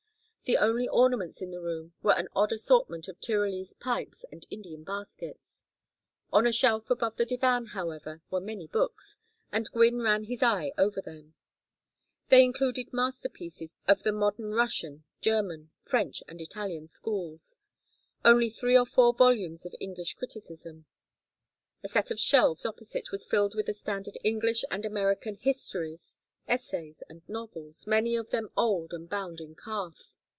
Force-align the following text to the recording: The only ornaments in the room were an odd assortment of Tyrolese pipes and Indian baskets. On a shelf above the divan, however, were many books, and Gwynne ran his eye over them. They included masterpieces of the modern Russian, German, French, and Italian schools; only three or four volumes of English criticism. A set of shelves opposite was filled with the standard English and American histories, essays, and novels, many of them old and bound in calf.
The 0.45 0.57
only 0.57 0.85
ornaments 0.89 1.41
in 1.41 1.51
the 1.51 1.61
room 1.61 1.93
were 2.03 2.11
an 2.11 2.27
odd 2.35 2.51
assortment 2.51 3.07
of 3.07 3.21
Tyrolese 3.21 3.73
pipes 3.75 4.25
and 4.33 4.45
Indian 4.49 4.83
baskets. 4.83 5.63
On 6.33 6.45
a 6.45 6.51
shelf 6.51 6.89
above 6.89 7.15
the 7.15 7.25
divan, 7.25 7.67
however, 7.67 8.21
were 8.29 8.41
many 8.41 8.67
books, 8.67 9.19
and 9.49 9.71
Gwynne 9.71 10.01
ran 10.01 10.25
his 10.25 10.43
eye 10.43 10.73
over 10.77 10.99
them. 11.01 11.35
They 12.27 12.43
included 12.43 12.91
masterpieces 12.91 13.75
of 13.87 14.03
the 14.03 14.11
modern 14.11 14.51
Russian, 14.51 15.05
German, 15.21 15.71
French, 15.83 16.21
and 16.27 16.41
Italian 16.41 16.85
schools; 16.89 17.59
only 18.25 18.49
three 18.49 18.77
or 18.77 18.85
four 18.85 19.13
volumes 19.13 19.65
of 19.65 19.73
English 19.79 20.15
criticism. 20.15 20.85
A 21.81 21.87
set 21.87 22.11
of 22.11 22.19
shelves 22.19 22.65
opposite 22.65 23.09
was 23.09 23.25
filled 23.25 23.55
with 23.55 23.67
the 23.67 23.73
standard 23.73 24.17
English 24.21 24.65
and 24.69 24.85
American 24.85 25.35
histories, 25.35 26.17
essays, 26.45 27.03
and 27.07 27.21
novels, 27.29 27.87
many 27.87 28.17
of 28.17 28.31
them 28.31 28.49
old 28.57 28.91
and 28.91 29.09
bound 29.09 29.39
in 29.39 29.55
calf. 29.55 30.13